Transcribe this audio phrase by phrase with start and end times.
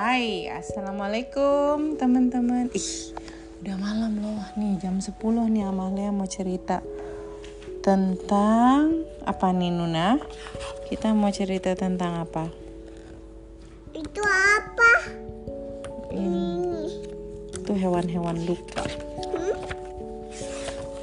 [0.00, 3.12] Hai, Assalamualaikum teman-teman Ih,
[3.60, 5.12] udah malam loh Nih jam 10
[5.52, 6.80] nih Amalia mau cerita
[7.84, 10.16] Tentang Apa nih Nuna?
[10.88, 12.48] Kita mau cerita tentang apa?
[13.92, 14.92] Itu apa?
[16.16, 16.48] Ini
[17.60, 19.52] Itu hewan-hewan Hmm?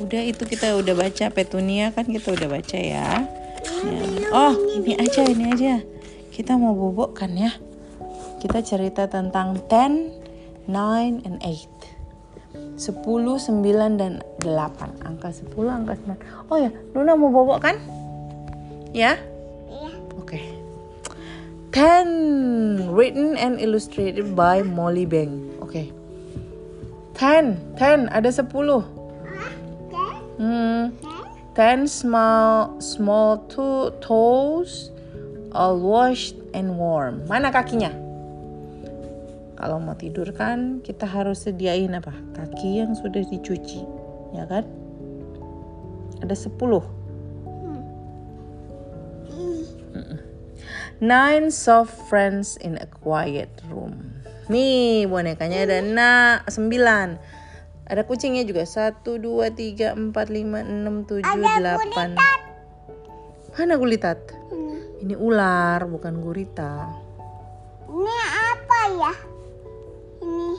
[0.02, 3.30] Udah itu kita udah baca Petunia kan kita udah baca ya
[3.78, 4.30] Ya.
[4.34, 5.86] Oh ini aja ini aja
[6.34, 7.67] Kita mau bobok kan ya
[8.38, 16.54] Kita cerita tentang 10, 9, and 8 10, 9, dan 8 Angka 10, angka 9
[16.54, 17.76] Oh ya Luna mau bobok kan?
[18.94, 19.18] Ya?
[19.70, 19.92] Iya.
[20.22, 20.40] Oke
[21.74, 25.90] 10 Written and illustrated by Molly Bang Oke
[27.18, 28.84] 10 10 ada 10 Ah,
[29.90, 31.26] dan, Hmm dan,
[31.58, 34.94] Ten small small two toes
[35.58, 37.26] all washed and warm.
[37.26, 38.07] Mana kakinya?
[39.58, 42.14] Kalau mau tidur kan kita harus sediain apa?
[42.38, 43.82] Kaki yang sudah dicuci,
[44.38, 44.64] ya kan?
[46.22, 46.62] Ada 10.
[50.98, 54.18] Nine soft friends in a quiet room.
[54.50, 56.12] Nih bonekanya ada na
[56.50, 57.38] sembilan.
[57.86, 62.18] Ada kucingnya juga satu dua tiga empat lima enam tujuh delapan.
[63.54, 64.22] Mana gulitat?
[64.54, 65.06] ini.
[65.06, 66.90] Ini ular bukan gurita.
[67.86, 68.18] Ini
[68.54, 69.37] apa ya?
[70.28, 70.52] Ini.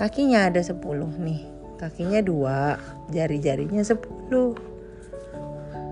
[0.00, 1.44] Kakinya ada sepuluh nih.
[1.76, 2.80] Kakinya dua,
[3.12, 4.56] jari-jarinya sepuluh.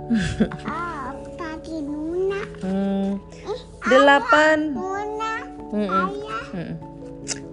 [0.69, 1.80] Ah, kaki.
[2.61, 3.16] Hmm,
[3.88, 4.77] delapan.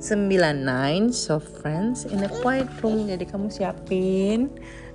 [0.03, 3.07] Sembilan nine soft friends in a quiet room.
[3.07, 4.51] Jadi kamu siapin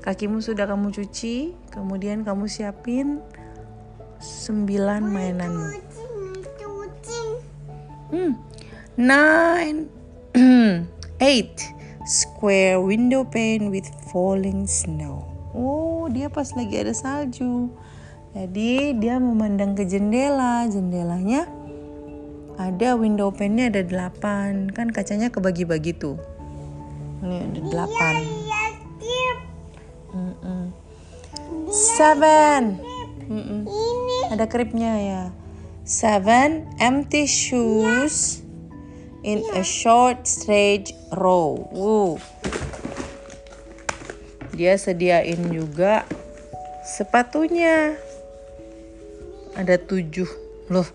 [0.06, 3.18] kakimu sudah kamu cuci, kemudian kamu siapin
[4.22, 5.66] sembilan mainanmu.
[8.14, 8.32] Hmm.
[8.94, 9.91] Nine,
[11.24, 11.56] eight
[12.04, 15.24] square window pane with falling snow.
[15.56, 17.72] Oh, dia pas lagi ada salju.
[18.36, 20.69] Jadi dia memandang ke jendela.
[20.69, 21.48] Jendelanya
[22.60, 24.69] ada window pane-nya ada delapan.
[24.69, 26.20] Kan kacanya kebagi-bagi tuh.
[27.25, 28.14] Ini ada delapan.
[29.00, 29.30] Iya.
[30.12, 30.62] Mm-mm.
[31.72, 32.62] Seven.
[34.36, 35.22] Ada kripnya ya.
[35.88, 38.45] Seven empty shoes
[39.26, 41.66] in a short straight row.
[41.75, 42.22] Wow.
[44.54, 46.06] Dia sediain juga
[46.87, 47.98] sepatunya.
[49.59, 50.31] Ada tujuh.
[50.70, 50.87] Loh,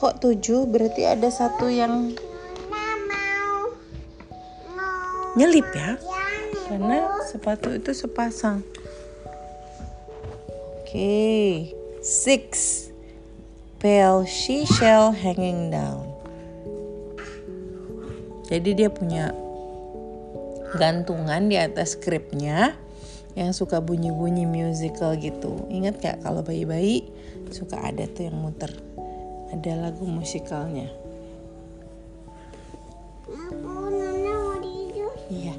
[0.00, 0.64] kok tujuh?
[0.64, 2.16] Berarti ada satu yang
[5.36, 6.00] nyelip ya?
[6.66, 8.64] Karena sepatu itu sepasang.
[10.82, 11.70] Oke,
[12.02, 12.40] six
[13.78, 16.09] pale seashell hanging down.
[18.50, 19.30] Jadi dia punya
[20.74, 22.74] gantungan di atas skripnya
[23.38, 25.66] yang suka bunyi-bunyi musical gitu.
[25.70, 27.06] Ingat gak kalau bayi-bayi
[27.54, 28.74] suka ada tuh yang muter.
[29.54, 30.90] Ada lagu musikalnya.
[35.30, 35.54] Iya.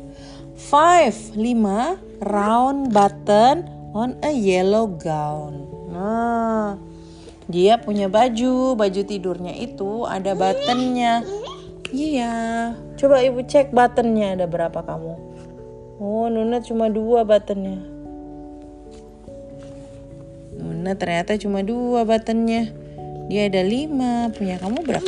[0.60, 5.68] Five, lima, round button on a yellow gown.
[5.92, 6.80] Nah,
[7.52, 11.24] dia punya baju, baju tidurnya itu ada buttonnya.
[11.92, 12.34] Iya.
[12.96, 15.14] Coba ibu cek buttonnya ada berapa kamu?
[16.02, 17.78] Oh, Nuna cuma dua buttonnya.
[20.58, 22.72] Nuna ternyata cuma dua buttonnya.
[23.28, 24.32] Dia ada lima.
[24.34, 25.08] Punya kamu berapa?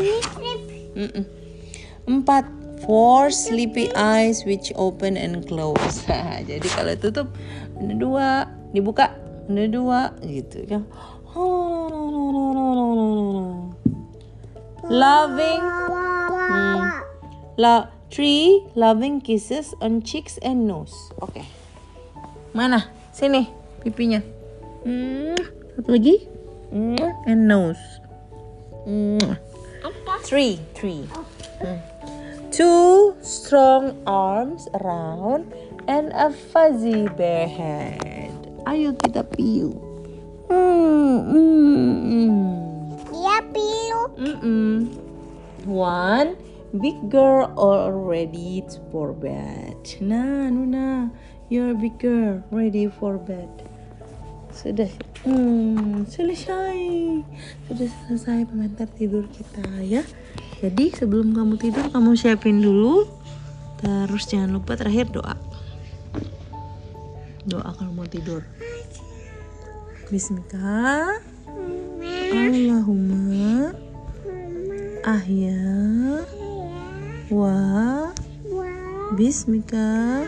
[2.05, 2.45] Empat.
[2.83, 6.03] Four sleepy eyes which open and close.
[6.51, 7.31] Jadi kalau tutup
[7.79, 8.27] ada dua,
[8.75, 9.15] dibuka
[9.47, 10.83] ada dua gitu kan.
[14.83, 15.63] Loving,
[16.53, 17.01] hmm.
[17.57, 20.93] la three loving kisses on cheeks and nose.
[21.17, 21.41] Oke.
[22.53, 22.85] Mana?
[23.09, 23.49] Sini
[23.81, 24.21] pipinya.
[24.85, 25.33] Hmm.
[25.73, 26.29] Satu lagi.
[26.69, 27.01] Hmm.
[27.25, 27.81] And nose.
[28.85, 29.41] Hmm.
[30.23, 31.09] Three, three.
[31.59, 31.81] Hmm.
[32.53, 35.49] Two strong arms around
[35.89, 38.31] and a fuzzy bare head.
[38.69, 39.73] Ayo kita piu.
[40.47, 42.45] Hmm, hmm, hmm.
[43.09, 44.01] Dia pilu.
[44.21, 45.02] Mm-mm.
[45.63, 46.35] One
[46.75, 48.59] big girl all ready
[48.91, 49.79] for bed.
[50.03, 51.07] Nah, Nuna,
[51.47, 53.47] you're a big girl ready for bed.
[54.51, 54.91] Sudah,
[55.23, 56.77] hmm, selesai.
[57.71, 60.03] Sudah selesai pengantar tidur kita ya.
[60.59, 63.07] Jadi sebelum kamu tidur kamu siapin dulu.
[63.79, 65.39] Terus jangan lupa terakhir doa.
[67.47, 68.43] Doa kalau mau tidur.
[70.11, 71.23] Bismillah.
[72.33, 73.92] Allahumma
[75.03, 75.59] ahya.
[77.29, 78.11] Wa.
[79.13, 80.25] Bismika.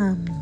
[0.00, 0.41] Am